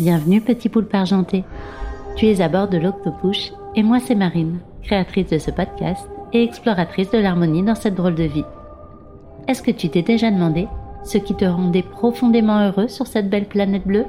[0.00, 1.44] Bienvenue petit poulpe argenté.
[2.16, 6.42] Tu es à bord de l'Octopush et moi c'est Marine, créatrice de ce podcast et
[6.42, 8.46] exploratrice de l'harmonie dans cette drôle de vie.
[9.46, 10.68] Est-ce que tu t'es déjà demandé
[11.04, 14.06] ce qui te rendait profondément heureux sur cette belle planète bleue?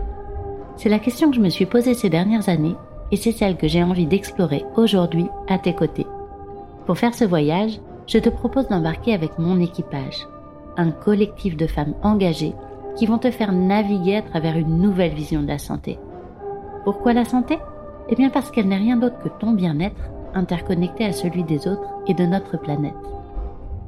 [0.77, 2.77] C'est la question que je me suis posée ces dernières années
[3.11, 6.07] et c'est celle que j'ai envie d'explorer aujourd'hui à tes côtés.
[6.85, 10.25] Pour faire ce voyage, je te propose d'embarquer avec mon équipage,
[10.77, 12.53] un collectif de femmes engagées
[12.95, 15.99] qui vont te faire naviguer à travers une nouvelle vision de la santé.
[16.83, 17.57] Pourquoi la santé?
[18.09, 21.87] Eh bien parce qu'elle n'est rien d'autre que ton bien-être interconnecté à celui des autres
[22.07, 22.95] et de notre planète.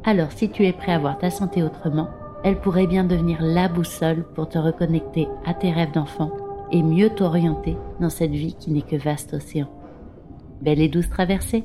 [0.03, 2.09] Alors si tu es prêt à voir ta santé autrement,
[2.44, 6.31] elle pourrait bien devenir la boussole pour te reconnecter à tes rêves d'enfant
[6.72, 9.67] et mieux t'orienter dans cette vie qui n'est que vaste océan.
[10.61, 11.63] Belle et douce traversée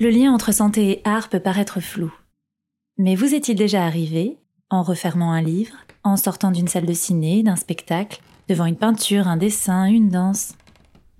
[0.00, 2.12] Le lien entre santé et art peut paraître flou.
[3.00, 4.38] Mais vous est-il déjà arrivé,
[4.70, 9.28] en refermant un livre, en sortant d'une salle de ciné, d'un spectacle, devant une peinture,
[9.28, 10.54] un dessin, une danse,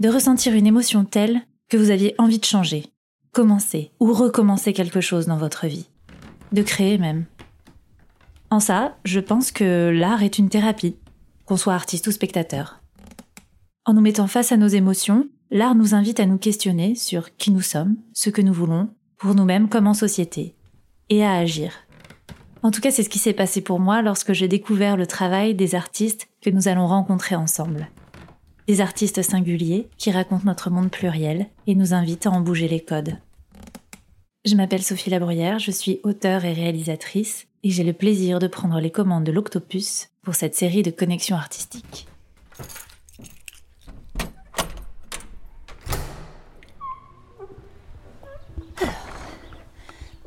[0.01, 2.87] de ressentir une émotion telle que vous aviez envie de changer,
[3.31, 5.87] commencer ou recommencer quelque chose dans votre vie,
[6.51, 7.27] de créer même?
[8.51, 10.97] En ça, je pense que l'art est une thérapie,
[11.45, 12.83] qu'on soit artiste ou spectateur.
[13.85, 17.53] En nous mettant face à nos émotions, l'art nous invite à nous questionner sur qui
[17.53, 20.57] nous sommes, ce que nous voulons, pour nous-mêmes comme en société,
[21.11, 21.73] et à agir.
[22.63, 25.55] En tout cas, c'est ce qui s'est passé pour moi lorsque j'ai découvert le travail
[25.55, 27.89] des artistes que nous allons rencontrer ensemble.
[28.67, 32.81] Des artistes singuliers qui racontent notre monde pluriel et nous invitent à en bouger les
[32.81, 33.17] codes.
[34.45, 38.81] Je m'appelle Sophie Labruyère, je suis auteure et réalisatrice et j'ai le plaisir de prendre
[38.81, 42.07] les commandes de l'Octopus pour cette série de connexions artistiques.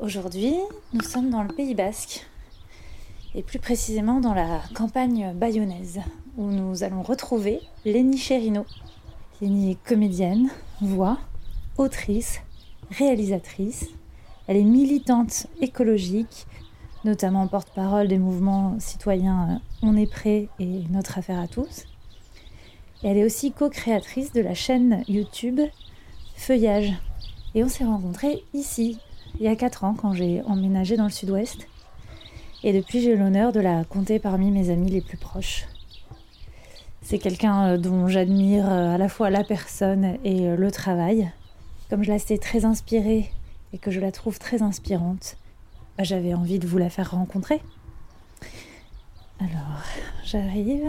[0.02, 0.56] Aujourd'hui,
[0.94, 2.26] nous sommes dans le Pays basque,
[3.36, 6.00] et plus précisément dans la campagne bayonnaise,
[6.38, 8.66] où nous allons retrouver Lénie Chérino.
[9.42, 10.50] Lénie est comédienne,
[10.82, 11.20] voix,
[11.78, 12.42] autrice,
[12.90, 13.90] réalisatrice.
[14.48, 16.48] Elle est militante écologique,
[17.06, 21.86] notamment porte-parole des mouvements citoyens On est prêt et Notre affaire à tous.
[23.04, 25.62] Elle est aussi co-créatrice de la chaîne YouTube
[26.38, 26.92] Feuillage.
[27.54, 28.98] Et on s'est rencontrés ici,
[29.40, 31.68] il y a 4 ans quand j'ai emménagé dans le sud-ouest.
[32.64, 35.66] Et depuis, j'ai l'honneur de la compter parmi mes amis les plus proches.
[37.02, 41.32] C'est quelqu'un euh, dont j'admire euh, à la fois la personne et euh, le travail.
[41.90, 43.32] Comme je la sais très inspirée
[43.74, 45.38] et que je la trouve très inspirante,
[45.98, 47.62] bah, j'avais envie de vous la faire rencontrer.
[49.40, 49.84] Alors,
[50.24, 50.86] j'arrive.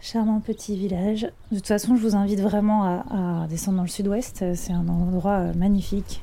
[0.00, 1.22] Charmant petit village.
[1.50, 4.54] De toute façon, je vous invite vraiment à, descendre dans le sud-ouest.
[4.54, 6.22] C'est un endroit euh, magnifique.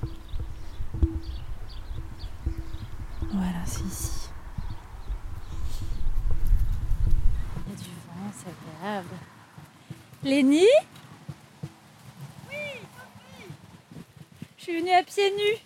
[3.33, 4.29] Voilà, c'est ici.
[7.67, 9.09] Il y a du vent, c'est agréable.
[10.23, 10.61] Lénie
[12.49, 13.51] Oui, Sophie
[14.57, 15.59] Je suis venue à pieds nus.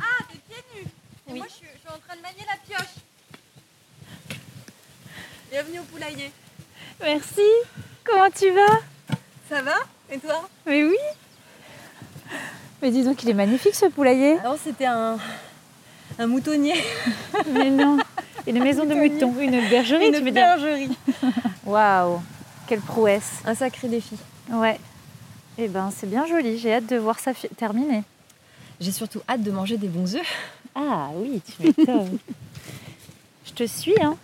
[0.00, 0.88] Ah, t'es pieds nus
[1.28, 2.96] Et moi, je suis, je suis en train de manier la pioche.
[5.48, 6.32] Bienvenue au poulailler.
[7.02, 7.40] Merci.
[8.04, 9.16] Comment tu vas?
[9.48, 9.74] Ça va?
[10.10, 10.48] Et toi?
[10.66, 10.96] Mais oui.
[12.82, 14.38] Mais dis donc, il est magnifique ce poulailler.
[14.38, 15.18] Alors, c'était un,
[16.18, 16.74] un moutonnier.
[17.52, 17.98] Mais non.
[18.46, 20.56] Une maison de moutons, une bergerie, Une tu veux dire?
[20.56, 20.90] bergerie.
[21.66, 22.20] Waouh,
[22.66, 23.40] quelle prouesse.
[23.44, 24.16] Un sacré défi.
[24.50, 24.78] Ouais.
[25.58, 26.58] Eh ben, c'est bien joli.
[26.58, 28.02] J'ai hâte de voir ça terminer.
[28.80, 30.26] J'ai surtout hâte de manger des bons œufs.
[30.74, 32.18] Ah oui, tu m'étonnes.
[33.44, 34.16] Je te suis, hein.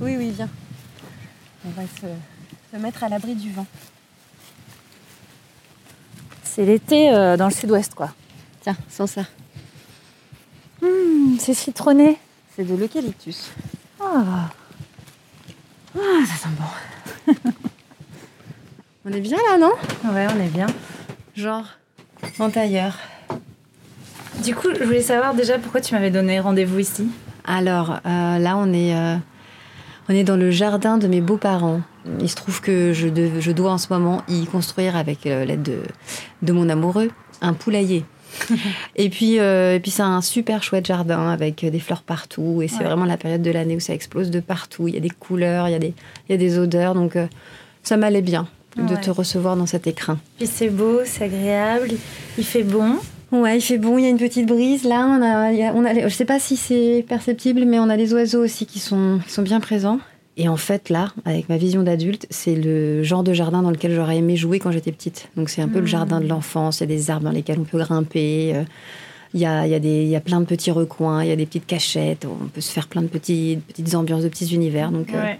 [0.00, 0.48] Oui, oui, viens.
[1.64, 2.06] On va se,
[2.72, 3.66] se mettre à l'abri du vent.
[6.44, 8.10] C'est l'été euh, dans le sud-ouest, quoi.
[8.62, 9.22] Tiens, sans ça.
[10.82, 12.18] Hum, c'est citronné.
[12.56, 13.50] C'est de l'eucalyptus.
[14.00, 14.50] Ah.
[15.96, 17.32] Ah, ça sent bon.
[19.04, 19.72] On est bien là, non?
[20.12, 20.66] Ouais, on est bien.
[21.34, 21.64] Genre,
[22.38, 22.98] en tailleur.
[24.44, 27.08] Du coup, je voulais savoir déjà pourquoi tu m'avais donné rendez-vous ici.
[27.46, 29.16] Alors, euh, là, on est, euh,
[30.08, 31.80] on est dans le jardin de mes beaux-parents.
[32.20, 35.78] Il se trouve que je, dois en ce moment y construire, avec euh, l'aide de,
[36.42, 37.10] de mon amoureux,
[37.42, 38.04] un poulailler.
[38.96, 42.60] et puis, euh, et puis c'est un super chouette jardin avec des fleurs partout.
[42.62, 42.84] Et c'est Ouais.
[42.84, 44.88] vraiment la période de l'année où ça explose de partout.
[44.88, 45.94] Il y a des couleurs, il y a des,
[46.28, 46.94] il y a des odeurs.
[46.94, 47.26] Donc, euh,
[47.82, 49.00] ça m'allait bien de Ouais.
[49.00, 50.18] te recevoir dans cet écrin.
[50.38, 51.90] Puis c'est beau, c'est agréable,
[52.38, 52.96] il fait bon.
[53.30, 55.06] Ouais, il fait bon, il y a une petite brise là.
[55.06, 57.78] On a, il y a- on a, les- je sais pas si c'est perceptible, mais
[57.78, 60.00] on a les oiseaux aussi qui sont, qui sont bien présents.
[60.38, 63.92] Et en fait, là, avec ma vision d'adulte, c'est le genre de jardin dans lequel
[63.94, 65.28] j'aurais aimé jouer quand j'étais petite.
[65.36, 65.86] Donc c'est un peu le Mhm.
[65.88, 66.78] jardin de l'enfance.
[66.78, 68.52] Il y a des arbres dans lesquels on peut grimper.
[68.54, 68.62] euh,
[69.34, 71.28] Il y a, il y, a des, il y a plein de petits recoins, il
[71.28, 74.28] y a des petites cachettes, on peut se faire plein de petites, petites ambiances, de
[74.30, 74.90] petits univers.
[74.90, 75.34] Donc, euh,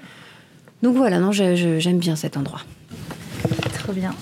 [0.82, 2.60] donc voilà, non, j'aime bien cet endroit.
[3.72, 4.14] trop bien.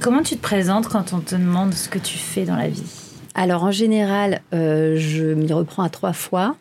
[0.00, 2.82] Comment tu te présentes quand on te demande ce que tu fais dans la vie?
[3.34, 6.56] Alors en général, euh, je m'y reprends à trois fois.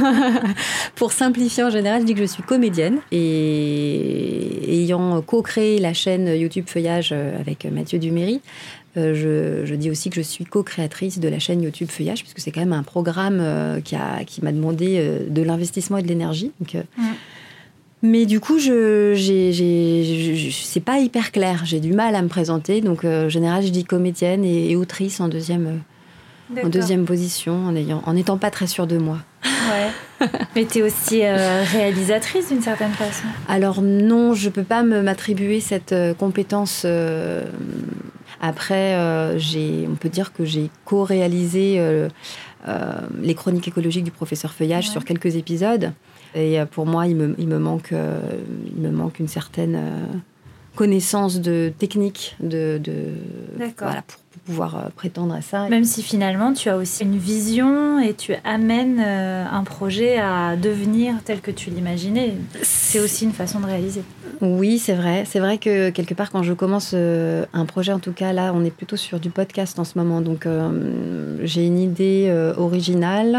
[0.94, 6.28] Pour simplifier, en général, je dis que je suis comédienne et ayant co-créé la chaîne
[6.28, 8.40] YouTube Feuillage euh, avec Mathieu Duméry,
[8.96, 12.50] euh, je, dis aussi que je suis co-créatrice de la chaîne YouTube Feuillage puisque c'est
[12.50, 13.96] quand même un programme qui
[14.42, 16.52] m'a demandé de l'investissement et de l'énergie.
[16.60, 17.02] Mm.
[18.02, 20.04] Mais du coup, je, j'ai, j'ai-
[20.34, 21.62] je- je- c'est pas hyper clair.
[21.64, 22.80] J'ai du mal à me présenter.
[22.80, 25.80] Donc, euh, en général, je dis comédienne et, et autrice en deuxième,
[26.56, 29.18] euh, en deuxième position, en ayant, en n'étant pas très sûre de moi.
[29.44, 30.28] Ouais.
[30.54, 33.24] Mais tu es aussi euh, réalisatrice d'une certaine façon.
[33.48, 36.86] Alors non, je peux pas me m'attribuer cette euh, compétence.
[38.40, 41.80] après, j'ai, on peut dire que j'ai co-réalisé
[43.20, 44.92] les chroniques écologiques du professeur Feuillage Ouais.
[44.92, 45.92] sur quelques épisodes.
[46.34, 48.20] Et euh, pour moi, il me, il me manque, euh,
[48.74, 50.06] il me manque une certaine euh,
[50.76, 53.14] connaissance de technique de, de
[53.58, 53.88] D'accord.
[53.88, 55.68] voilà, pour, pour pouvoir euh, prétendre à ça.
[55.68, 60.56] Même si finalement tu as aussi une vision et tu amènes euh, un projet à
[60.56, 62.34] devenir tel que tu l'imaginais.
[62.62, 64.02] C'est aussi une façon de réaliser.
[64.40, 65.24] Oui, c'est vrai.
[65.26, 68.52] C'est vrai que quelque part, quand je commence euh, un projet, en tout cas là,
[68.54, 70.20] on est plutôt sur du podcast en ce moment.
[70.20, 73.36] Donc, euh, j'ai une idée euh, originale,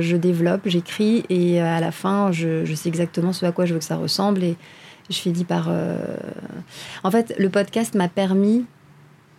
[0.00, 3.74] je développe, j'écris, et à la fin, je, je sais exactement ce à quoi je
[3.74, 4.42] veux que ça ressemble.
[4.42, 4.56] Et
[5.10, 5.70] je finis par.
[7.04, 8.64] En fait, le podcast m'a permis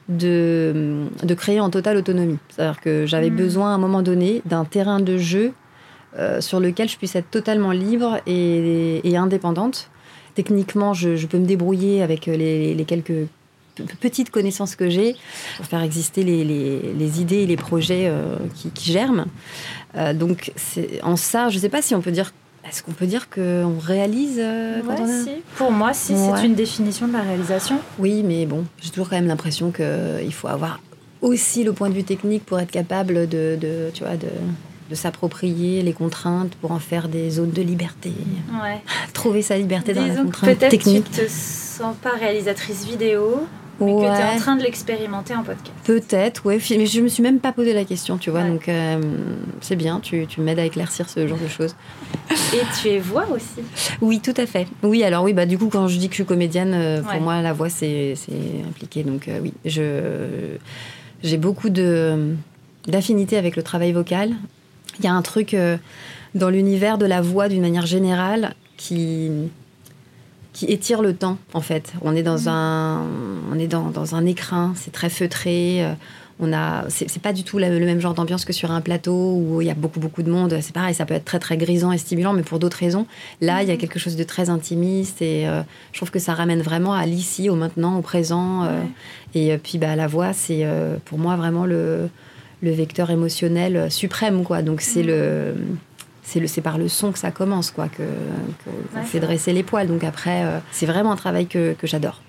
[0.10, 2.38] de, de créer en totale autonomie.
[2.50, 3.36] C'est-à-dire que j'avais Mm.
[3.36, 5.54] besoin à un moment donné d'un terrain de jeu
[6.18, 9.90] euh, sur lequel je puisse être totalement libre et, et indépendante.
[10.44, 13.28] Techniquement, je, je peux me débrouiller avec les, les quelques
[14.00, 15.18] petites connaissances que j'ai
[15.58, 19.26] pour faire exister les, les- les idées et les projets euh, qui, qui germent.
[19.98, 20.54] Euh, donc,
[21.04, 22.32] en ça, je ne sais pas si on peut dire.
[22.66, 25.32] Est-ce qu'on peut dire qu'on réalise euh, quand Ouais, on a- si.
[25.58, 26.32] Pour moi, si, Ouais.
[26.38, 27.80] c'est une définition de la réalisation.
[28.00, 30.80] Oui, mais bon, j'ai toujours quand même l'impression qu'il faut avoir
[31.22, 34.28] aussi le point de vue technique pour être capable de, de, tu vois, de,
[34.90, 38.12] de s'approprier les contraintes pour en faire des zones de liberté.
[38.62, 38.82] Ouais.
[39.14, 41.06] Trouver sa liberté dans la Disons contrainte peut-être technique.
[41.12, 43.46] tu te sens pas réalisatrice vidéo,
[43.80, 45.72] mais que tu es en train de l'expérimenter en podcast.
[45.86, 46.60] Peut-être, ouais.
[46.72, 48.42] Mais je me suis même pas posé la question, tu vois.
[48.42, 48.50] Ouais.
[48.50, 49.00] Donc, euh,
[49.62, 51.76] c'est bien, tu, tu m'aides à éclaircir ce genre de choses.
[52.54, 53.62] Et tu es voix aussi.
[54.02, 54.68] Oui, tout à fait.
[54.84, 57.12] Oui, alors oui, bah du coup, quand je dis que je suis comédienne, euh, pour
[57.14, 57.20] Ouais.
[57.20, 59.04] moi, la voix, c'est c'est impliqué.
[59.04, 60.56] Donc euh, oui, je
[61.24, 62.34] j'ai beaucoup de
[62.88, 64.32] d'affinité avec le travail vocal.
[65.00, 65.78] Il y a un truc euh,
[66.36, 69.30] dans l'univers de la voix, d'une manière générale, qui
[70.52, 71.94] qui étire le temps, en fait.
[72.02, 73.06] On est dans un
[73.52, 75.84] on est dans, dans un écrin, c'est très feutré.
[75.86, 75.94] euh,
[76.42, 79.36] on a, c'est pas du tout la- le même genre d'ambiance que sur un plateau
[79.36, 80.58] où il y a beaucoup beaucoup de monde.
[80.62, 83.06] C'est pareil, ça peut être très très grisant et stimulant, mais pour d'autres raisons.
[83.42, 85.62] Là, il y a quelque chose de très intimiste et euh,
[85.92, 88.64] je trouve que ça ramène vraiment à l'ici, au maintenant, au présent.
[88.64, 88.70] Ouais.
[89.36, 90.66] et puis bah, la voix, c'est
[91.06, 92.08] pour moi vraiment le,
[92.62, 94.62] le vecteur émotionnel euh, suprême, quoi.
[94.62, 95.56] Donc c'est le
[96.24, 99.52] c'est le c'est par le son que ça commence, quoi, que, que- Ouais, fait dresser
[99.54, 99.88] les poils.
[99.88, 102.22] Donc après, euh, c'est vraiment un travail que, que j'adore.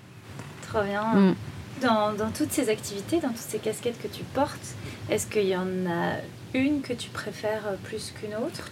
[0.67, 1.03] Trop bien.
[1.03, 1.35] Mm.
[1.81, 4.75] Dans, dans toutes ces activités, dans toutes ces casquettes que tu portes,
[5.09, 6.17] est-ce qu'il y en a
[6.53, 8.69] une que tu préfères plus qu'une autre?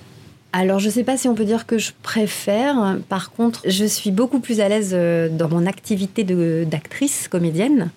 [0.51, 2.97] Alors, je sais pas si on peut dire que je préfère.
[3.07, 7.91] Par contre, je suis beaucoup plus à l'aise euh, dans mon activité d'actrice comédienne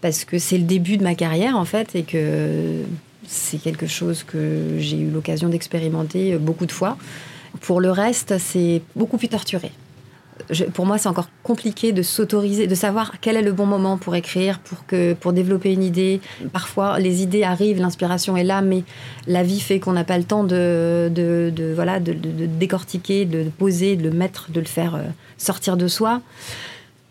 [0.00, 2.82] parce que c'est le début de ma carrière en fait et que
[3.26, 6.96] c'est quelque chose que j'ai eu l'occasion d'expérimenter euh, beaucoup de fois.
[7.60, 9.72] Pour le reste, c'est beaucoup plus torturé.
[10.74, 14.14] Pour moi, c'est encore compliqué de s'autoriser, de savoir quel est le bon moment pour
[14.14, 16.20] écrire, pour, que, pour développer une idée.
[16.52, 18.84] Parfois, les idées arrivent, l'inspiration est là, mais
[19.26, 23.44] la vie fait qu'on n'a pas le temps de, de, de- voilà, de décortiquer, de
[23.44, 25.04] poser, de le mettre, de le faire euh,
[25.38, 26.20] sortir de soi.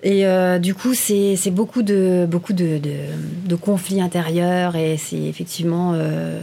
[0.08, 2.92] Et euh, du coup, c'est beaucoup de, beaucoup de, de,
[3.48, 6.40] de conflits intérieurs et c'est effectivement euh,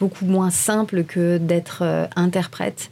[0.00, 2.90] beaucoup moins simple que d'être euh, interprète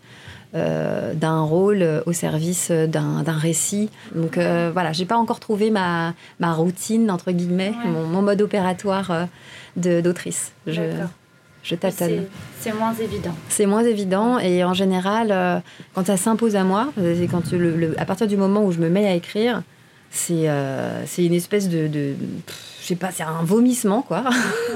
[0.54, 3.88] euh, d'un rôle au service d'un récit.
[4.14, 7.90] Donc euh, voilà, j'ai pas encore trouvé ma, ma routine, entre guillemets, Ouais.
[7.90, 10.52] mon, mon mode opératoire euh, d'autrice.
[10.66, 10.82] Je,
[11.62, 12.24] je tâtonne.
[12.60, 13.34] c'est moins évident.
[13.48, 15.62] C'est moins évident et en général,
[15.94, 18.80] quand ça s'impose à moi, c'est quand le, le- à partir du moment où je
[18.80, 19.62] me mets à écrire,
[20.10, 22.14] c'est euh, c'est une espèce de, de
[22.46, 24.24] pff, je sais pas, c'est un vomissement quoi.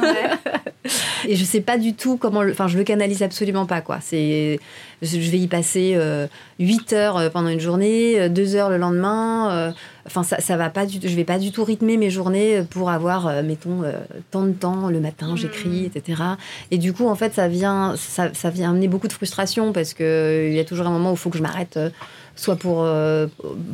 [1.29, 2.43] et je sais pas du tout comment.
[2.43, 2.53] Le...
[2.53, 3.99] Enfin, je le canalise absolument pas, quoi.
[4.01, 4.61] C'est,
[5.03, 5.99] je vais y passer
[6.61, 9.75] 8 euh, heures euh, pendant une journée, 2 heures le lendemain.
[10.07, 12.91] Enfin, ça, ça va pas du Je vais pas du tout rythmer mes journées pour
[12.91, 13.83] avoir, mettons,
[14.31, 15.37] tant de temps le matin, hmm.
[15.37, 16.23] j'écris, etc.
[16.71, 19.95] Et du coup, en fait, ça vient, ça, ça vient amener beaucoup de frustration parce
[19.95, 21.79] que il y a toujours un moment où il faut que je m'arrête
[22.37, 23.27] soit euh,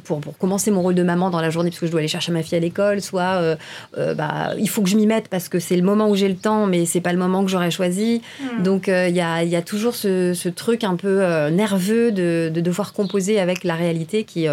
[0.05, 2.09] pour, pour, commencer mon rôle de maman dans la journée parce que je dois aller
[2.09, 3.57] chercher ma fille à l'école, soit euh,
[3.99, 6.29] euh, bah, il faut que je m'y mette parce que c'est le moment où j'ai
[6.29, 8.23] le temps, mais c'est pas le moment que j'aurais choisi.
[8.41, 8.63] Hmm.
[8.63, 12.61] Donc il y a, y, a, toujours ce, ce, truc un peu nerveux de, de,
[12.61, 14.47] devoir composer avec la réalité qui,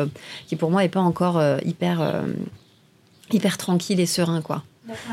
[0.48, 2.24] qui pour moi est pas encore hyper,
[3.32, 4.42] hyper tranquille et serein.
[4.42, 4.64] quoi.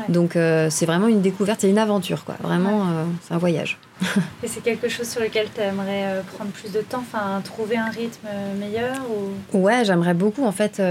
[0.09, 2.35] Donc euh, c'est vraiment une découverte, c'est une aventure, quoi.
[2.41, 3.77] Vraiment, euh, c'est un voyage.
[4.43, 7.77] Et c'est quelque chose sur lequel tu aimerais euh, prendre plus de temps, enfin trouver
[7.77, 8.27] un rythme
[8.59, 9.57] meilleur ou...
[9.57, 10.45] Ouais, j'aimerais beaucoup.
[10.45, 10.81] En fait,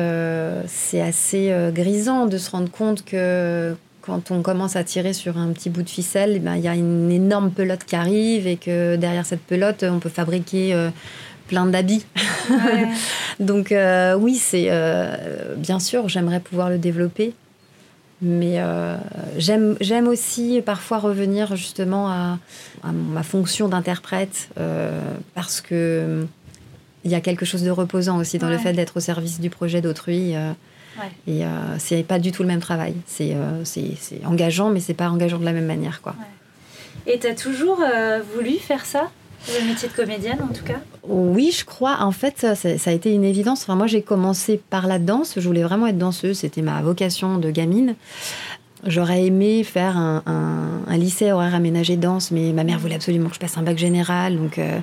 [0.67, 5.53] c'est assez grisant de se rendre compte que quand on commence à tirer sur un
[5.53, 8.97] petit bout de ficelle, ben, il y a une énorme pelote qui arrive et que
[8.97, 10.91] derrière cette pelote, on peut fabriquer
[11.49, 12.05] plein d'habits.
[13.41, 13.75] Donc
[14.19, 14.71] oui, c'est
[15.57, 17.35] bien sûr, j'aimerais pouvoir le développer.
[18.25, 18.97] Mais euh,
[19.37, 22.39] j'aime aussi parfois revenir justement à,
[22.83, 24.99] ma fonction d'interprète euh,
[25.35, 26.27] parce que
[27.05, 29.51] il y a quelque chose de reposant aussi dans le fait d'être au service du
[29.51, 30.35] projet d'autrui.
[30.35, 30.53] Euh,
[31.27, 31.43] Et
[31.79, 32.95] c'est pas du tout le même travail.
[33.05, 33.37] C'est
[34.25, 36.01] engageant, mais c'est pas engageant de la même manière.
[36.01, 36.15] Quoi.
[37.07, 37.83] Et tu as toujours
[38.35, 39.11] voulu faire ça?
[39.49, 41.99] Le métier de comédienne, en tout cas Oui, je crois.
[42.01, 43.63] En fait, ça, a été une évidence.
[43.63, 45.35] Enfin, moi, j'ai commencé par la danse.
[45.37, 46.39] Je voulais vraiment être danseuse.
[46.39, 47.95] C'était ma vocation de gamine.
[48.87, 53.41] J'aurais aimé faire un, lycée horaire aménagé danse, mais ma mère voulait absolument que je
[53.41, 54.37] passe un bac général.
[54.37, 54.79] Donc, euh,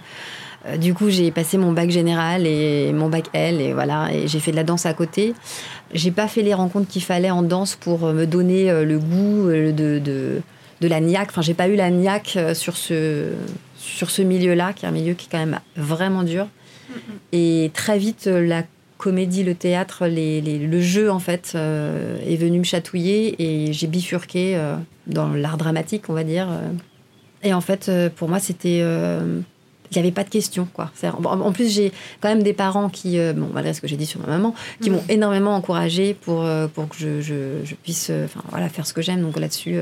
[0.68, 4.10] euh, du coup, j'ai passé mon bac général et mon bac L, et voilà.
[4.13, 5.34] Et j'ai fait de la danse à côté.
[5.94, 9.50] J'ai pas fait les rencontres qu'il fallait en danse pour me donner euh, le goût
[9.50, 10.41] de, de,
[10.82, 11.30] de la niaque.
[11.30, 13.30] Enfin, j'ai pas eu la niaque sur ce
[13.96, 16.48] sur ce milieu-là, qui est un milieu qui est quand même vraiment dur.
[17.32, 18.64] Et très vite, euh, la
[18.98, 24.56] comédie, le théâtre, le jeu, en fait, euh, est venu me chatouiller et j'ai bifurqué
[24.56, 24.76] euh,
[25.08, 26.48] dans l'art dramatique, on va dire.
[27.44, 28.84] Et en fait, pour moi, c'était.
[29.92, 30.92] Il n'y avait pas de question, quoi.
[31.24, 34.20] En plus, j'ai quand même des parents qui, bon, malgré ce que j'ai dit sur
[34.22, 38.88] ma maman, qui m'ont énormément encouragé pour, pour que je, je puisse enfin, voilà, faire
[38.88, 39.22] ce que j'aime.
[39.22, 39.80] Donc là-dessus,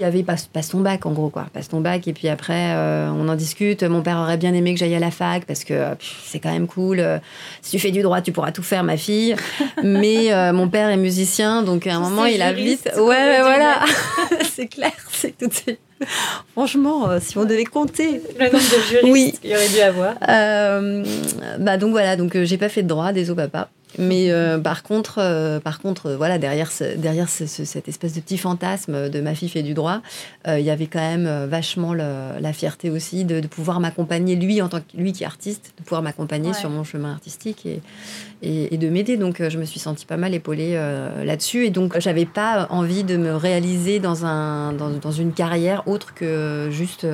[0.00, 1.46] il y avait passe, ton bac, en gros, quoi.
[1.52, 3.82] Passe ton bac, et puis après, euh, on en discute.
[3.82, 6.52] Mon père aurait bien aimé que j'aille à la fac, parce que euh, c'est quand
[6.52, 7.00] même cool.
[7.00, 7.18] Euh,
[7.62, 9.34] si tu fais du droit, tu pourras tout faire, ma fille.
[9.82, 12.88] Mais mon père est musicien, donc à un moment, il a vite.
[12.96, 13.80] Ouais, voilà.
[14.52, 15.50] c'est clair, c'est tout.
[16.52, 19.34] Franchement, si on devait compter le nombre de juristes oui.
[19.40, 20.14] qu'il y aurait dû avoir.
[21.58, 23.70] bah donc voilà, donc j'ai pas fait de droit, désolé papa.
[23.96, 28.36] Mais euh, par contre, euh, par contre, euh, voilà, derrière, derrière cette espèce de petit
[28.36, 30.00] fantasme de ma fille fait du droit,
[30.46, 34.80] il y avait quand même vachement la fierté aussi de, pouvoir m'accompagner, lui en tant
[34.80, 37.80] que lui qui est artiste, de pouvoir m'accompagner sur mon chemin artistique et,
[38.42, 39.16] et, de m'aider.
[39.16, 40.74] Donc, je me suis sentie pas mal épaulée
[41.24, 41.66] là-dessus.
[41.66, 46.14] Et donc, j'avais pas envie de me réaliser dans, un, dans, dans une carrière autre
[46.14, 47.06] que juste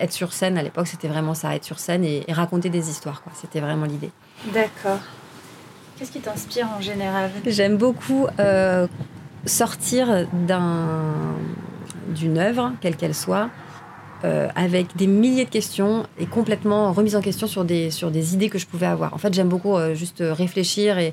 [0.00, 0.58] être sur scène.
[0.58, 3.22] À l'époque, c'était vraiment ça, être sur scène et, et raconter des histoires.
[3.34, 4.10] C'était vraiment l'idée.
[4.52, 5.00] D'accord.
[5.98, 7.30] Qu'est-ce qui t'inspire en général?
[7.46, 8.86] J'aime beaucoup euh,
[9.46, 10.26] sortir
[12.14, 13.50] d'une œuvre, quelle qu'elle soit,
[14.24, 18.34] euh, avec des milliers de questions et complètement remise en question sur des, sur des
[18.34, 19.14] idées que je pouvais avoir.
[19.14, 21.12] En fait, j'aime beaucoup euh, juste réfléchir et,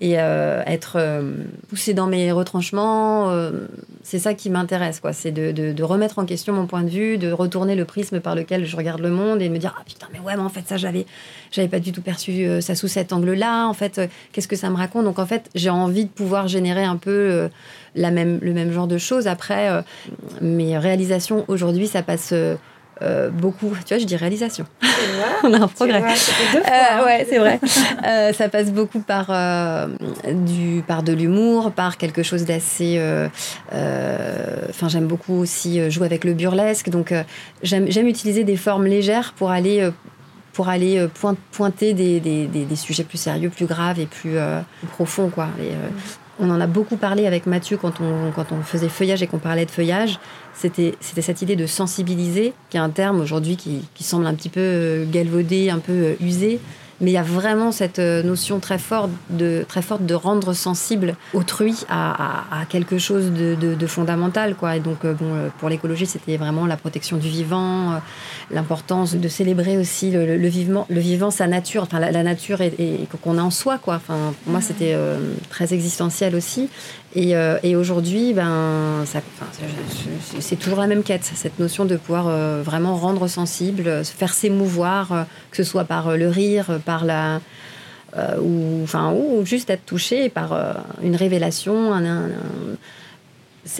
[0.00, 3.30] être euh, poussé dans mes retranchements.
[4.00, 5.12] Euh, c'est ça qui m'intéresse, quoi.
[5.12, 8.64] C'est de, remettre en question mon point de vue, de retourner le prisme par lequel
[8.64, 10.62] je regarde le monde et de me dire ah putain mais ouais mais en fait
[10.66, 11.06] ça j'avais
[11.50, 13.66] j'avais pas du tout perçu ça sous cet angle-là.
[13.66, 14.00] En fait
[14.32, 15.04] qu'est-ce que ça me raconte?
[15.04, 17.48] Donc en fait j'ai envie de pouvoir générer un peu
[17.96, 19.26] la même le même genre de choses.
[19.26, 19.82] Après
[20.40, 22.32] mes réalisations aujourd'hui ça passe
[23.02, 24.66] euh, beaucoup, tu vois, je dis réalisation.
[25.42, 26.02] On a un progrès.
[26.02, 27.04] Euh, hein.
[27.04, 27.58] ouais, c'est vrai.
[28.06, 29.26] Euh, ça passe beaucoup par,
[30.26, 33.00] du, par de l'humour, par quelque chose d'assez.
[33.70, 36.90] Enfin, j'aime beaucoup aussi jouer avec le burlesque.
[36.90, 37.14] Donc,
[37.62, 39.90] j'aime utiliser des formes légères pour aller
[40.52, 41.06] pour aller
[41.52, 44.36] pointer des, des, des, sujets plus sérieux, plus graves et plus,
[44.92, 45.30] profonds.
[45.30, 45.48] Quoi.
[46.40, 49.70] On en a beaucoup parlé avec Mathieu quand on, faisait feuillage et qu'on parlait de
[49.70, 50.18] feuillage.
[50.54, 54.48] C'était cette idée de sensibiliser, qui est un terme aujourd'hui qui, qui, semble un petit
[54.48, 56.60] peu euh, galvaudé, un peu euh, usé,
[57.00, 60.52] mais il y a vraiment cette euh, notion très forte de, très forte de rendre
[60.52, 64.54] sensible autrui à, quelque chose de, fondamental.
[64.54, 64.76] Quoi.
[64.76, 68.00] Et donc, euh, bon, euh, pour l'écologie, c'était vraiment la protection du vivant,
[68.50, 73.38] l'importance de célébrer aussi le, vivant, le vivant, sa nature, enfin, la, nature et, qu'on
[73.38, 73.78] a en soi.
[73.78, 73.96] Quoi.
[73.96, 74.96] Enfin, pour moi, c'était
[75.48, 76.68] très existentiel aussi.
[77.16, 79.04] Et, euh, et aujourd'hui, ben,
[80.38, 84.12] c'est- toujours la même quête, cette notion de pouvoir euh, vraiment rendre sensible, euh, se
[84.12, 87.40] faire s'émouvoir, que ce soit par le rire, par la,
[88.40, 90.56] ou, enfin, ou juste être touché par
[91.02, 91.92] une révélation.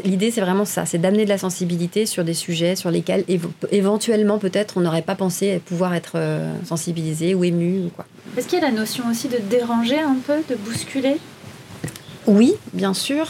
[0.04, 3.24] L'idée, c'est vraiment ça, c'est d'amener de la sensibilité sur des sujets sur lesquels
[3.72, 6.16] éventuellement, peut-être, on n'aurait pas pensé pouvoir être
[6.64, 7.90] sensibilisé ou ému.
[8.36, 11.16] Est-ce qu'il y a la notion aussi de déranger un peu, de bousculer?
[12.30, 13.26] Oui, bien sûr.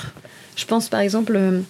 [0.56, 1.62] Je pense par exemple euh,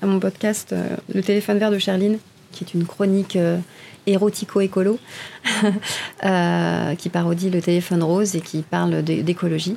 [0.00, 2.16] à mon podcast euh, Le téléphone vert de Charline,
[2.52, 3.58] qui est une chronique euh,
[4.06, 4.98] érotico-écolo,
[6.98, 9.76] qui parodie le téléphone rose et qui parle d'é- d'écologie.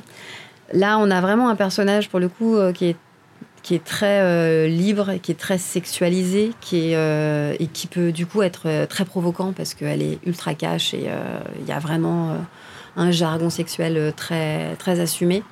[0.72, 2.94] Là, on a vraiment un personnage, pour le coup, qui
[3.74, 8.84] est très libre, qui est très sexualisé, qui est, et qui peut du coup être
[8.86, 11.08] très provocant parce qu'elle est ultra cash et
[11.60, 12.36] il y a vraiment
[12.96, 15.42] un jargon sexuel très assumé.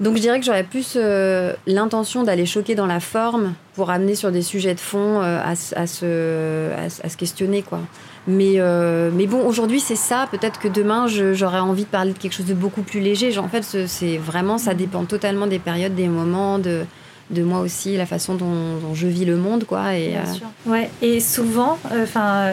[0.00, 4.14] Donc je dirais que j'aurais plus euh, l'intention d'aller choquer dans la forme pour amener
[4.16, 7.62] sur des sujets de fond euh, à, à se, à, se questionner.
[7.62, 7.78] quoi.
[8.26, 10.26] Mais, euh, mais bon, aujourd'hui c'est ça.
[10.30, 13.36] Peut-être que demain j'aurais envie de parler de quelque chose de beaucoup plus léger.
[13.38, 16.84] En fait, ce- c'est vraiment, ça dépend totalement des périodes, des moments, de,
[17.30, 19.64] de moi aussi, la façon dont, dont je vis le monde.
[19.64, 19.94] quoi.
[19.94, 20.46] Et, euh, sûr.
[20.66, 22.52] Ouais, et souvent, enfin,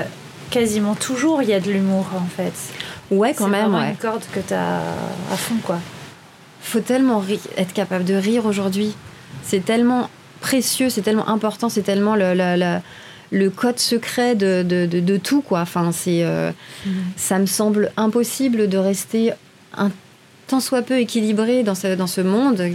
[0.52, 2.54] quasiment toujours, il y a de l'humour en fait.
[3.10, 3.62] ouais, quand C'est même.
[3.72, 3.90] vraiment Ouais.
[3.92, 4.80] une corde que tu as
[5.32, 5.78] à fond, quoi.
[6.62, 7.24] Faut tellement
[7.58, 8.94] être capable de rire aujourd'hui.
[9.44, 12.80] C'est tellement précieux, c'est tellement important, c'est tellement le, le, le-
[13.34, 15.62] le code secret de, de, de- de tout, quoi.
[15.62, 16.52] Enfin, c'est, euh,
[17.16, 19.32] ça me semble impossible de rester
[19.78, 19.90] un
[20.52, 22.72] tant soit peu équilibré dans ce, dans ce monde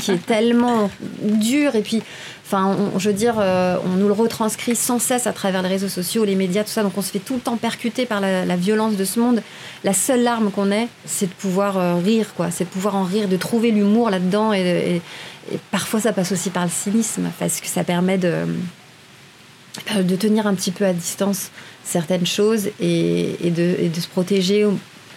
[0.00, 0.90] qui, est tellement
[1.22, 1.76] dur.
[1.76, 2.02] Et puis,
[2.44, 5.88] enfin, je veux dire, euh, on nous le retranscrit sans cesse à travers les réseaux
[5.88, 6.82] sociaux, les médias, tout ça.
[6.82, 9.42] Donc, on se fait tout le temps percuter par la, violence de ce monde.
[9.82, 12.50] La seule larme qu'on ait, c'est de pouvoir euh, rire, quoi.
[12.50, 14.52] C'est de pouvoir en rire, de trouver l'humour là-dedans.
[14.52, 15.00] Et,
[15.70, 18.44] parfois, ça passe aussi par le cynisme, parce que ça permet de,
[20.02, 21.50] de tenir un petit peu à distance
[21.82, 24.66] certaines choses et de, et de se protéger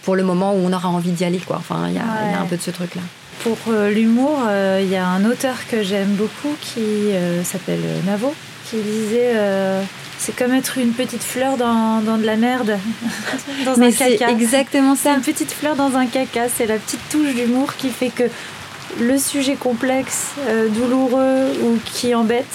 [0.08, 1.56] pour le moment où on aura envie d'y aller, quoi.
[1.58, 3.02] Enfin, il y, a- il y a un peu de ce truc-là.
[3.42, 6.80] Pour euh, l'humour, euh, il y a un auteur que j'aime beaucoup qui
[7.12, 8.32] euh, s'appelle Navo,
[8.70, 9.34] qui disait
[10.18, 12.78] c'est comme être une petite fleur dans, dans de la merde,
[13.66, 14.30] dans un Mais c'est caca.
[14.32, 15.12] exactement ça.
[15.14, 18.24] une petite fleur dans un caca, c'est la petite touche d'humour qui fait que
[18.98, 22.46] le sujet complexe, euh, douloureux ou qui embête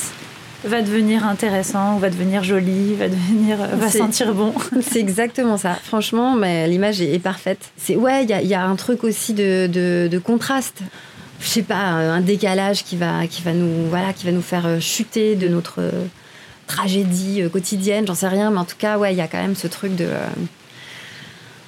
[0.65, 4.53] va devenir intéressant, va devenir joli, va devenir, euh, va sentir bon.
[4.81, 5.73] C'est exactement ça.
[5.83, 7.71] Franchement, mais l'image est, est parfaite.
[7.77, 10.79] C'est ouais, il y a, il y a un truc aussi de, de, de contraste.
[11.41, 14.65] Je sais pas, un décalage qui va, qui va nous, voilà, qui va nous faire
[14.65, 15.91] euh, chuter de notre euh,
[16.67, 18.07] tragédie euh, quotidienne.
[18.07, 19.95] J'en sais rien, mais en tout cas, ouais, il y a quand même ce truc
[19.95, 20.25] de euh,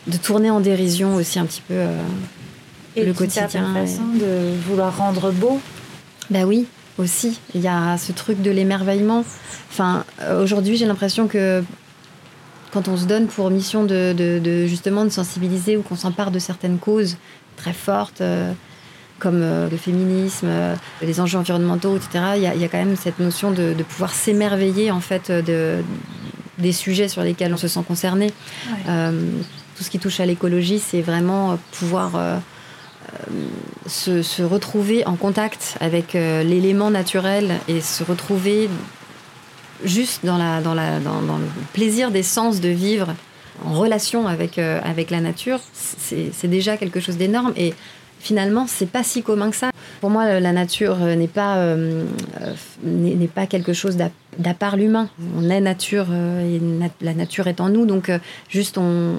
[0.07, 1.73] de tourner en dérision aussi un petit peu.
[1.73, 1.87] euh,
[2.95, 5.59] Et Le quotidien, façon de vouloir rendre beau.
[6.29, 7.39] Bah oui, aussi.
[7.53, 9.23] Il y a ce truc de l'émerveillement.
[9.71, 11.63] Enfin, euh, aujourd'hui, j'ai l'impression que
[12.71, 16.31] quand on se donne pour mission de, de- de, justement de sensibiliser ou qu'on s'empare
[16.31, 17.17] de certaines causes
[17.57, 18.51] très fortes, euh,
[19.19, 22.67] comme euh, le féminisme, euh, les enjeux environnementaux, etc., il y a, il y a
[22.67, 25.77] quand même cette notion de, de pouvoir s'émerveiller en fait de,
[26.57, 28.33] des sujets sur lesquels on se sent concerné.
[28.87, 29.11] Ouais.
[29.77, 32.11] Tout ce qui touche à l'écologie, c'est vraiment pouvoir
[33.87, 38.69] se, retrouver en contact avec euh, l'élément naturel et se retrouver
[39.83, 43.13] juste dans, le plaisir des sens de vivre
[43.65, 47.53] en relation avec, euh, la nature, c'est déjà quelque chose d'énorme.
[47.55, 47.73] Et
[48.19, 49.71] finalement, c'est pas si commun que ça.
[50.01, 51.75] Pour moi, la nature euh, n'est pas,
[52.83, 55.09] n'est pas quelque chose d'à part l'humain.
[55.37, 56.59] On est nature et
[57.01, 57.85] la nature est en nous.
[57.85, 58.11] Donc,
[58.49, 59.15] juste, on,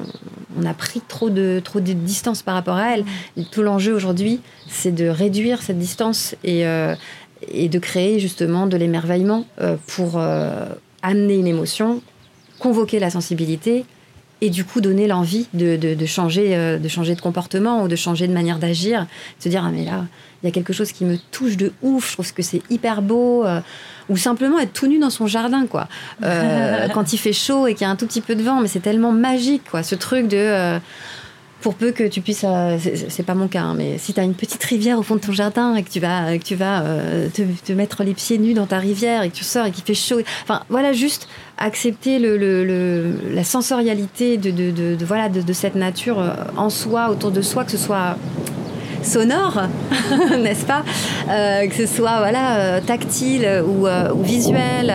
[0.58, 3.04] on a pris trop de, trop de distance par rapport à elle.
[3.36, 6.94] Et tout l'enjeu aujourd'hui, c'est de réduire cette distance et, euh,
[7.48, 10.66] et de créer justement de l'émerveillement euh, pour euh,
[11.02, 12.00] amener une émotion,
[12.58, 13.84] convoquer la sensibilité
[14.40, 17.88] et du coup donner l'envie de, de, de changer, euh, de changer de comportement ou
[17.88, 19.02] de changer de manière d'agir,
[19.38, 20.04] de se dire ah mais là
[20.42, 23.02] il y a quelque chose qui me touche de ouf, je trouve que c'est hyper
[23.02, 23.60] beau, euh,
[24.08, 25.88] ou simplement être tout nu dans son jardin quoi,
[26.22, 28.60] Euh, quand il fait chaud et qu'il y a un tout petit peu de vent,
[28.60, 30.78] mais c'est tellement magique quoi, ce truc de euh,
[31.60, 34.22] pour peu que tu puisses, euh, c'est pas mon cas, hein, mais si tu as
[34.22, 36.26] une petite rivière au fond de ton jardin et que tu vas,
[36.82, 39.82] euh, te, mettre les pieds nus dans ta rivière et que tu sors et qu'il
[39.84, 45.74] fait chaud, enfin voilà, juste accepter le, le- la sensorialité de, voilà, de, de cette
[45.74, 48.16] nature euh, en soi, autour de soi, que ce soit
[49.02, 49.62] sonore,
[50.42, 50.84] n'est-ce pas
[51.28, 54.94] Euh, Que ce soit voilà euh, tactile ou, euh, ou visuel,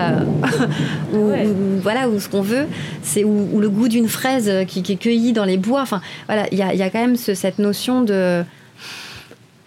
[1.13, 1.45] ou, Ouais.
[1.45, 2.67] ou- voilà ou ce qu'on veut,
[3.03, 5.81] c'est ou, ou le goût d'une fraise qui, qui est cueillie dans les bois.
[5.81, 8.43] Enfin voilà, il y a, il y a quand même ce- cette notion de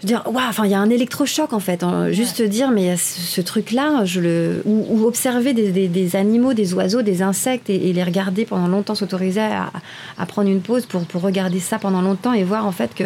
[0.03, 1.83] veux dire, waouh, enfin, il y a un électrochoc en fait.
[1.83, 2.11] hein.
[2.11, 6.53] Juste dire, mais ce, ce truc-là, je le, ou, ou observer des, des- des animaux,
[6.53, 9.71] des oiseaux, des insectes et, et les regarder pendant longtemps, s'autoriser à,
[10.19, 13.05] à prendre une pause pour, pour regarder ça pendant longtemps et voir en fait que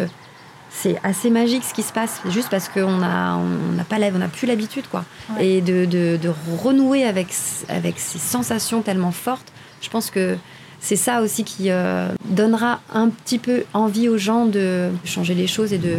[0.81, 4.47] c'est assez magique ce qui se passe, juste parce qu'on on n'a on n'a plus
[4.47, 5.03] l'habitude quoi.
[5.35, 5.45] Ouais.
[5.47, 6.31] Et de, de, de
[6.63, 7.27] renouer avec,
[7.67, 10.37] avec ces sensations tellement fortes, je pense que
[10.81, 15.47] c'est ça aussi qui euh, donnera un petit peu envie aux gens de changer les
[15.47, 15.97] choses et de,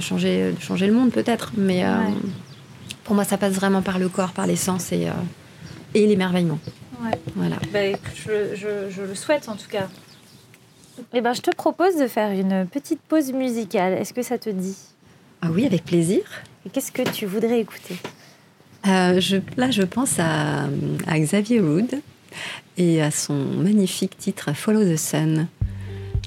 [0.00, 1.52] changer, de changer le monde peut-être.
[1.56, 2.12] Mais euh, Ouais.
[3.04, 5.12] pour moi, ça passe vraiment par le corps, par les sens et, euh,
[5.94, 6.58] et l'émerveillement.
[7.02, 7.18] Ouais.
[7.36, 7.56] Voilà.
[7.72, 9.88] Bah, écoute, je, je- je le souhaite en tout cas.
[11.14, 13.94] Eh ben, je te propose de faire une petite pause musicale.
[13.94, 14.76] Est-ce que ça te dit?
[15.42, 16.20] Ah oui, avec plaisir.
[16.66, 17.96] Et qu'est-ce que tu voudrais écouter?
[18.86, 20.64] Euh, je, là, je pense à,
[21.06, 22.00] à Xavier Wood
[22.76, 25.46] et à son magnifique titre Follow the Sun,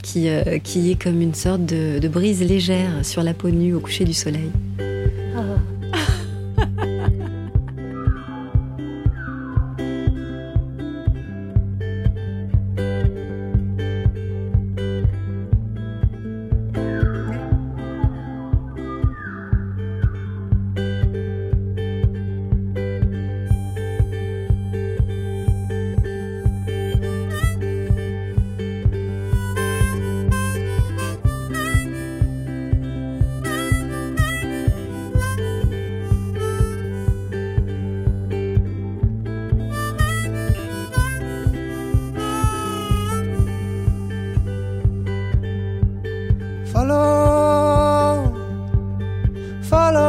[0.03, 3.73] qui, euh, qui est comme une sorte de, de brise légère sur la peau nue
[3.73, 4.51] au coucher du soleil.
[4.79, 5.57] Follow,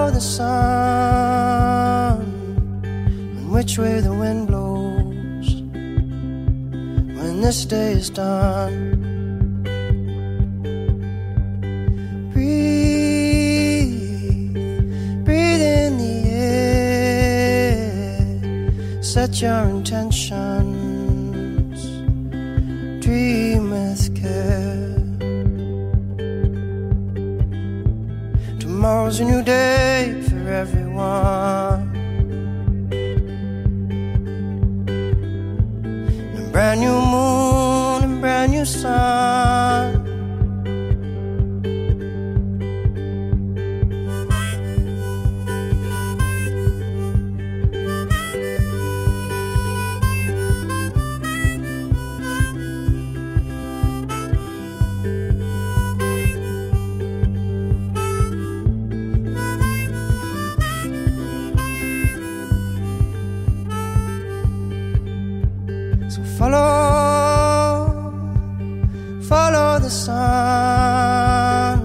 [0.03, 0.43] follow the sun,
[3.37, 5.63] and which way the wind blows
[7.19, 8.91] when this day is done.
[12.33, 13.95] Breathe,
[15.25, 16.17] breathe in the
[16.49, 17.83] air,
[19.03, 20.62] set your intentions,
[29.13, 31.83] Tomorrow's a new day for everyone.
[36.35, 37.02] A brand new
[66.43, 67.87] follow,
[69.23, 71.79] follow the sun,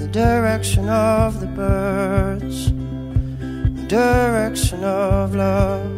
[0.00, 5.92] the direction of the birds, the direction of love.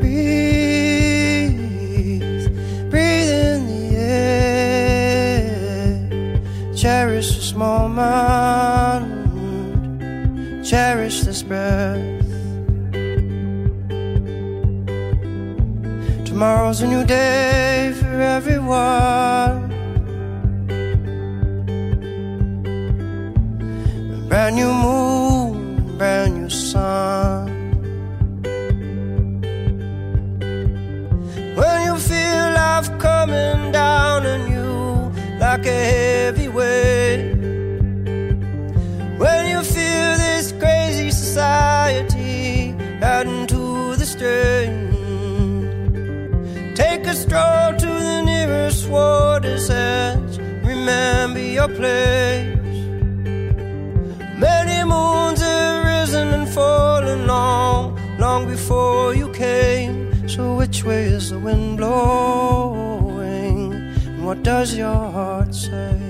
[0.00, 1.60] Breathe,
[2.88, 3.96] breathe in the
[4.96, 5.52] air,
[6.74, 9.04] cherish this moment,
[10.64, 12.07] cherish this breath.
[16.38, 19.72] Tomorrow's a new day for everyone.
[24.14, 27.48] A brand new moon, brand new sun.
[31.58, 37.34] When you feel life coming down on you like a heavy weight.
[39.18, 44.87] When you feel this crazy society adding to the strain.
[47.08, 50.36] A stroll to the nearest water's edge.
[50.62, 52.76] Remember your place.
[54.36, 60.28] Many moons have risen and fallen long, long before you came.
[60.28, 63.72] So which way is the wind blowing?
[63.72, 66.07] And what does your heart say?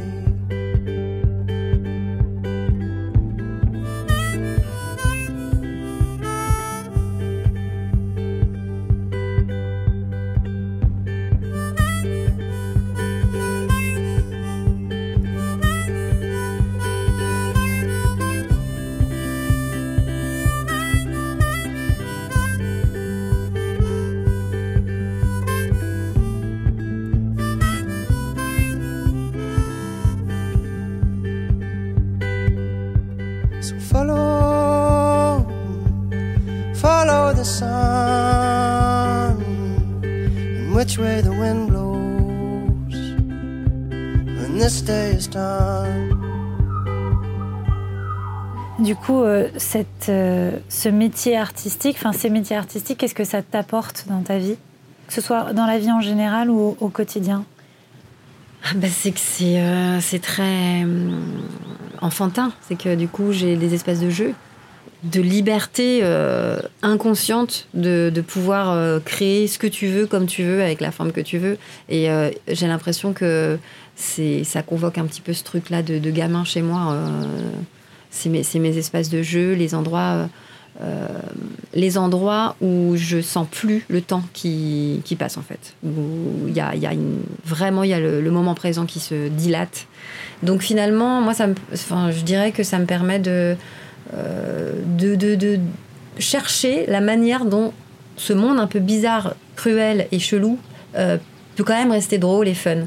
[33.61, 35.44] So follow,
[36.75, 37.68] follow the sun,
[40.05, 42.94] and which way the wind blows.
[44.38, 46.14] When this day is done.
[48.79, 53.42] Du coup, euh, cette, euh, ce métier artistique, enfin ces métiers artistiques, qu'est-ce que ça
[53.42, 54.57] t'apporte dans ta vie?
[55.09, 57.44] Que ce soit dans la vie en général ou au, au quotidien?
[58.62, 61.42] Ah bah, c'est que c'est euh, c'est très hum,
[62.01, 62.53] enfantin.
[62.69, 64.35] C'est que du coup, j'ai des espaces de jeu,
[65.05, 70.43] de liberté euh, inconsciente, de, de pouvoir euh, créer ce que tu veux, comme tu
[70.43, 71.59] veux, avec la forme que tu veux.
[71.89, 73.59] Et euh, j'ai l'impression que
[73.95, 76.97] c'est ça convoque un petit peu ce truc-là de, gamin chez moi.
[78.11, 80.29] c'est mes espaces de jeu, les endroits.
[81.75, 85.75] Les endroits où je sens plus le temps qui, qui passe en fait.
[85.85, 86.73] Où il y a,
[87.45, 89.87] vraiment il y a le, moment présent qui se dilate.
[90.43, 93.57] Donc finalement, moi, ça je dirais que ça me permet de,
[94.14, 95.59] euh, de, de, de
[96.19, 97.73] chercher la manière dont
[98.17, 100.59] ce monde un peu bizarre, cruel et chelou
[100.97, 101.17] euh,
[101.57, 102.87] peut quand même rester drôle et fun.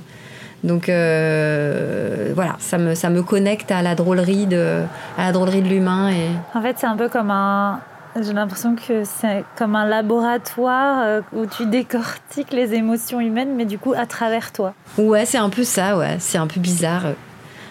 [0.63, 4.84] Donc euh, voilà, ça me, ça me connecte à la drôlerie de,
[5.17, 7.80] à la drôlerie de l'humain et En fait, c'est un peu comme un.
[8.19, 13.65] J'ai l'impression que c'est comme un laboratoire euh, où tu décortiques les émotions humaines, mais
[13.65, 14.74] du coup à travers toi.
[14.97, 17.04] ouais, c'est un peu ça, ouais, c'est un peu bizarre.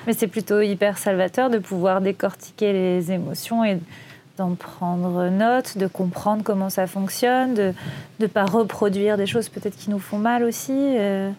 [0.07, 3.79] Mais c'est plutôt hyper salvateur de pouvoir décortiquer les émotions et
[4.39, 7.75] d'en prendre note, de comprendre comment ça fonctionne, de
[8.19, 10.73] ne pas reproduire des choses peut-être qui nous font mal aussi.
[10.73, 11.31] euh.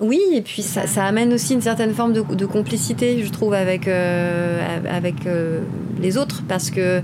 [0.00, 3.52] Oui, et puis ça, ça amène aussi une certaine forme de, de complicité, je trouve,
[3.52, 5.60] avec, euh, avec euh,
[6.00, 7.02] les autres, parce que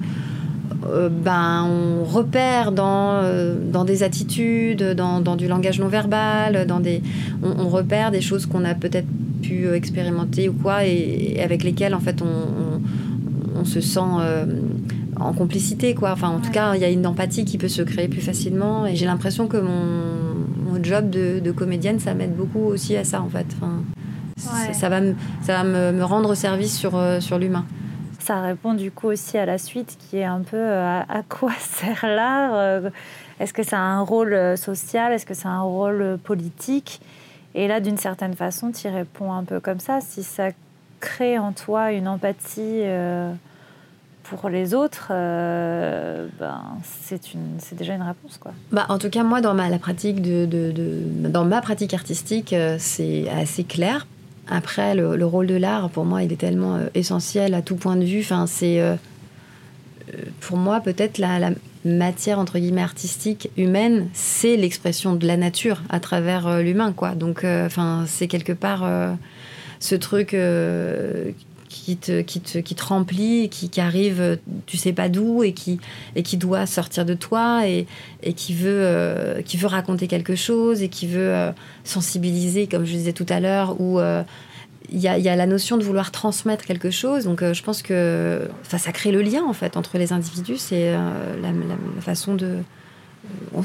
[0.86, 3.22] euh, ben, on repère dans,
[3.70, 7.02] dans des attitudes, dans, dans du langage non verbal, dans des,
[7.42, 9.08] on, on repère des choses qu'on a peut-être
[9.42, 14.00] pu expérimenter ou quoi, et, et avec lesquelles en fait on, on, on se sent
[15.18, 16.12] en complicité, quoi.
[16.12, 18.86] Enfin, en tout cas, il y a une empathie qui peut se créer plus facilement,
[18.86, 23.04] et j'ai l'impression que mon, mon job de, de comédienne, ça m'aide beaucoup aussi à
[23.04, 23.46] ça, en fait.
[23.60, 23.82] Enfin,
[24.52, 24.72] Ouais.
[24.74, 27.64] ça, ça va, me, ça va me, me rendre service sur, euh, sur l'humain.
[28.20, 31.22] Ça répond du coup aussi à la suite qui est un peu euh, à, à
[31.22, 32.90] quoi sert l'art euh,
[33.40, 37.00] Est-ce que ça a un rôle social Est-ce que ça a un rôle politique?
[37.54, 40.00] Et là, d'une certaine façon, tu y réponds un peu comme ça.
[40.02, 40.48] Si ça
[41.00, 43.32] crée en toi une empathie euh,
[44.28, 46.60] pour les autres, euh, ben,
[47.02, 48.38] c'est déjà une réponse.
[48.38, 48.52] Quoi.
[48.72, 52.52] Bah, en tout cas, moi, dans ma, la pratique de, de- dans ma pratique artistique,
[52.52, 54.06] euh, c'est assez clair.
[54.48, 57.76] Après, le, le rôle de l'art, pour moi, il est tellement euh, essentiel à tout
[57.76, 58.20] point de vue.
[58.20, 58.80] Enfin, c'est
[60.40, 61.50] pour moi peut-être la,
[61.84, 67.14] matière entre guillemets artistique humaine, c'est l'expression de la nature à travers l'humain, quoi.
[67.14, 68.84] Donc, enfin, c'est quelque part
[69.78, 70.34] ce truc.
[70.34, 71.30] euh,
[71.68, 75.52] qui te, qui, te, qui te remplit, qui, arrive, euh, tu sais pas d'où, et
[75.52, 75.78] qui,
[76.14, 77.86] et qui doit sortir de toi, et,
[78.22, 81.52] et qui, veut, euh, qui veut raconter quelque chose, et qui veut euh,
[81.84, 84.22] sensibiliser, comme je disais tout à l'heure, euh,
[84.90, 87.24] il y, a, y a la notion de vouloir transmettre quelque chose.
[87.24, 90.58] Donc je pense que ça crée le lien, en fait, entre les individus.
[90.58, 91.52] C'est la,
[92.00, 92.58] façon de...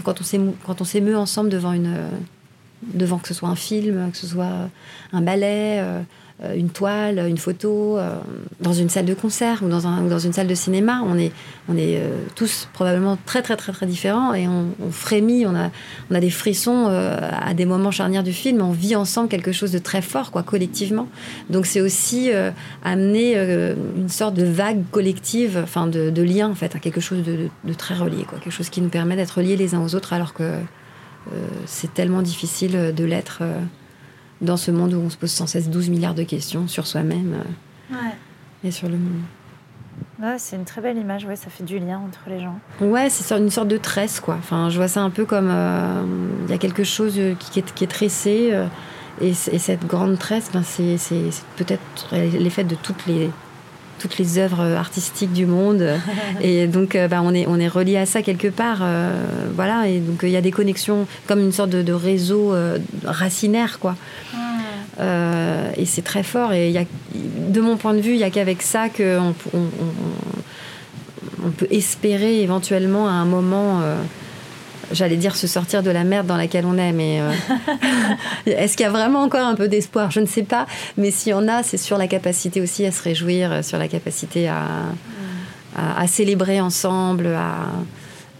[0.03, 1.95] quand on s'émeut- ensemble devant une...
[2.95, 4.69] devant que ce soit un film, que ce soit
[5.13, 5.83] un ballet,
[6.55, 8.15] une toile, une photo, euh,
[8.59, 11.01] dans une salle de concert ou dans, une salle de cinéma.
[11.05, 11.31] On est,
[11.69, 16.87] euh, tous probablement très très très très différents et on, frémit, on a, des frissons
[16.89, 18.61] euh, à des moments charnières du film.
[18.61, 21.07] On vit ensemble quelque chose de très fort, quoi, collectivement.
[21.49, 22.51] Donc c'est aussi euh,
[22.83, 27.73] amener euh, une sorte de vague collective, enfin de, lien en fait, quelque chose de,
[27.73, 30.33] très relié, quoi, quelque chose qui nous permet d'être liés les uns aux autres alors
[30.33, 30.57] que euh,
[31.65, 33.43] c'est tellement difficile de l'être.
[34.41, 37.35] Dans ce monde où on se pose sans cesse 12 milliards de questions sur soi-même
[37.93, 37.95] euh,
[38.63, 39.21] et sur le monde.
[40.21, 42.59] Ouais, c'est une très belle image, ouais, ça fait du lien entre les gens.
[42.79, 44.35] Ouais, c'est une sorte de tresse, quoi.
[44.37, 46.03] Enfin, je vois ça un peu comme euh,
[46.45, 48.67] il y a quelque chose euh, qui, est, qui est tressé, euh,
[49.19, 50.97] et, et cette grande tresse, ben, c'est
[51.57, 53.31] peut-être l'effet de toutes les
[53.99, 55.85] toutes les œuvres artistiques du monde.
[56.41, 59.11] Et donc euh, ben, on est on est relié à ça quelque part euh,
[59.55, 59.87] voilà.
[59.87, 63.79] Et donc il y a des connexions comme une sorte de, de réseau euh, racinaire
[63.79, 63.95] quoi.
[64.99, 66.53] Euh, et c'est très fort.
[66.53, 66.83] Et y a,
[67.15, 69.67] de mon point de vue, il n'y a qu'avec ça qu'on on, on-
[71.43, 73.81] on peut espérer éventuellement à un moment,
[74.93, 76.91] j'allais dire, se sortir de la merde dans laquelle on est.
[76.91, 77.31] Mais euh,
[78.45, 80.11] est-ce qu'il y a vraiment encore un peu d'espoir?
[80.11, 80.65] Je ne sais pas.
[80.97, 83.87] Mais s'il y en a, c'est sur la capacité aussi à se réjouir, sur la
[83.87, 84.65] capacité à,
[85.75, 87.67] à, célébrer ensemble, à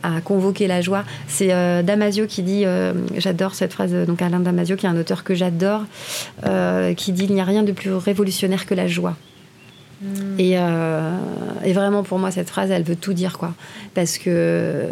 [0.03, 1.03] à convoquer la joie.
[1.27, 4.89] C'est euh, Damasio qui dit, euh, j'adore cette phrase, euh, donc Alain Damasio, qui est
[4.89, 5.83] un auteur que j'adore,
[6.45, 9.15] euh, qui dit Il n'y a rien de plus révolutionnaire que la joie.
[10.39, 11.17] Et, euh,
[11.63, 13.53] et vraiment, pour moi, cette phrase, elle veut tout dire, quoi.
[13.93, 14.91] Parce que euh,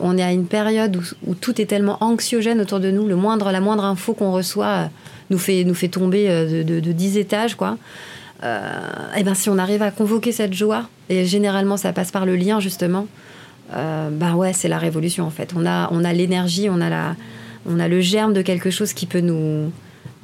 [0.00, 3.06] on est à une période où, tout est tellement anxiogène autour de nous.
[3.06, 4.86] Le moindre, la moindre info qu'on reçoit euh,
[5.30, 7.78] nous fait, nous fait tomber de, de, de 10 étages, quoi.
[8.42, 12.34] et ben si on arrive à convoquer cette joie, et généralement ça passe par le
[12.34, 13.06] lien justement,
[13.72, 15.52] ben ouais, c'est la révolution en fait.
[15.54, 17.14] On a, on a l'énergie, on a la,
[17.64, 19.70] on a le germe de quelque chose qui peut nous,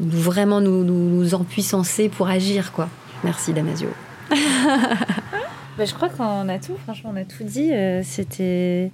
[0.01, 2.89] nous vraiment nous, nous, nous empuissancer pour agir, quoi.
[3.23, 3.91] Merci Damasio.
[4.31, 7.71] Bah, je crois qu'on a tout, franchement, on a tout dit.
[7.73, 8.91] Euh, C'était.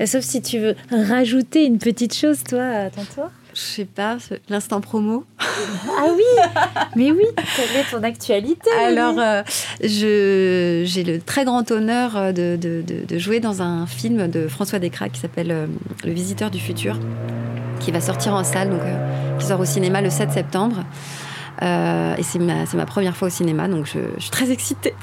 [0.00, 3.28] Euh, Sauf si tu veux rajouter une petite chose, toi, à ton tour.
[3.54, 5.24] Je sais pas, l'instant promo.
[5.40, 6.22] Ah oui
[6.94, 7.24] Mais oui
[7.56, 9.42] Quelle est ton actualité Alors, euh,
[9.80, 14.46] j'ai le très grand honneur euh, de, de- de- de jouer dans un film de
[14.46, 15.66] François Descraques qui s'appelle euh,
[16.04, 17.00] Le Visiteur du Futur,
[17.80, 20.84] qui va sortir en salle, donc euh, qui sort au cinéma le 7 septembre.
[21.62, 24.94] Euh, et c'est ma, première fois au cinéma, donc je, je suis très excitée.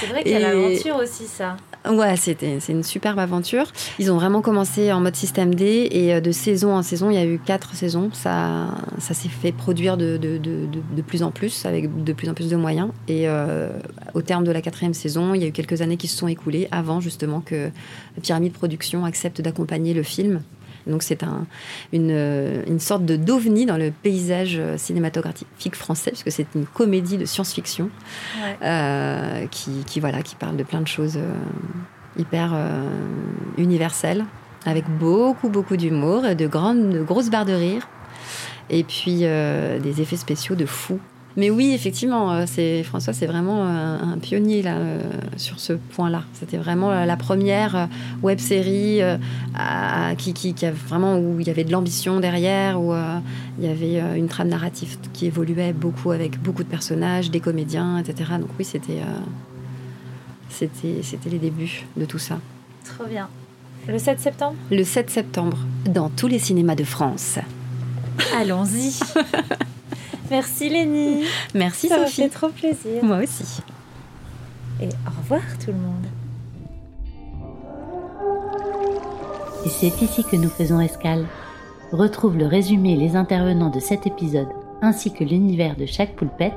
[0.00, 1.56] C'est vrai qu'il y a l'aventure aussi, ça.
[1.88, 3.66] Ouais, c'était c'est une superbe aventure.
[3.98, 7.14] Ils ont vraiment commencé en mode système D et euh, de saison en saison, il
[7.14, 8.10] y a eu quatre saisons.
[8.12, 12.12] Ça, ça s'est fait produire de, de, de, de, de plus en plus avec de
[12.12, 12.90] plus en plus de moyens.
[13.06, 13.70] Et euh,
[14.14, 16.28] au terme de la quatrième saison, il y a eu quelques années qui se sont
[16.28, 17.70] écoulées avant justement que
[18.22, 20.42] Pyramide Production accepte d'accompagner le film.
[20.88, 21.46] Donc c'est un,
[21.92, 26.66] une, euh, une sorte de d'ovni dans le paysage euh, cinématographique français, puisque c'est une
[26.66, 27.90] comédie de science-fiction
[28.42, 28.56] Ouais.
[28.62, 31.18] euh, qui, qui, voilà, qui parle de plein de choses
[32.18, 32.54] hyper
[33.56, 34.24] universelles,
[34.66, 37.88] avec beaucoup, beaucoup d'humour, de grandes, de grosses barres de rire,
[38.70, 40.98] et puis des effets spéciaux de fou.
[41.36, 45.00] Mais oui, effectivement, euh, c'est François, c'est vraiment euh, un pionnier là euh,
[45.36, 46.24] sur ce point-là.
[46.32, 47.88] C'était vraiment la première
[48.22, 49.18] web série euh,
[49.56, 53.18] à- qui, qui, qui a vraiment où il y avait de l'ambition derrière, où euh,
[53.60, 57.98] il y avait une trame narrative qui évoluait beaucoup avec beaucoup de personnages, des comédiens,
[57.98, 58.32] etc.
[58.40, 59.00] Donc oui, c'était
[60.48, 62.38] c'était c'était les débuts de tout ça.
[62.84, 63.28] Trop bien.
[63.86, 64.56] Le 7 septembre?
[64.70, 67.38] Le 7 septembre, dans tous les cinémas de France.
[68.36, 68.98] Allons-y
[70.30, 72.22] Merci Lénie Merci Ça Sophie.
[72.22, 73.02] fait trop plaisir.
[73.02, 73.62] Moi aussi.
[74.80, 76.06] Et au revoir tout le monde.
[79.64, 81.26] Et c'est ici que nous faisons escale.
[81.92, 84.48] Retrouve le résumé et les intervenants de cet épisode,
[84.82, 86.52] ainsi que l'univers de chaque poulpette,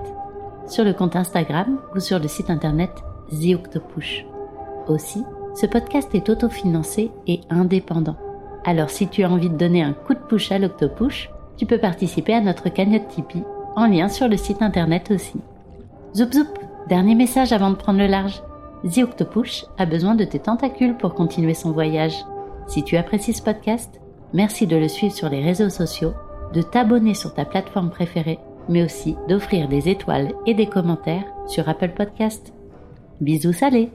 [0.68, 2.92] sur le compte Instagram ou sur le site internet
[3.32, 4.26] The Octopush.
[4.88, 5.24] Aussi,
[5.56, 8.18] ce podcast est autofinancé et indépendant.
[8.66, 11.80] Alors si tu as envie de donner un coup de push à l'Octopush, tu peux
[11.80, 13.44] participer à notre cagnotte Tipeee,
[13.76, 15.40] en lien sur le site internet aussi.
[16.16, 16.48] Zoup zoup,
[16.90, 18.42] dernier message avant de prendre le large.
[18.84, 22.26] The Octopush a besoin de tes tentacules pour continuer son voyage.
[22.68, 24.02] Si tu apprécies ce podcast,
[24.34, 26.14] merci de le suivre sur les réseaux sociaux,
[26.54, 31.70] de t'abonner sur ta plateforme préférée, mais aussi d'offrir des étoiles et des commentaires sur
[31.70, 32.54] Apple Podcast.
[33.20, 33.92] Bisous salés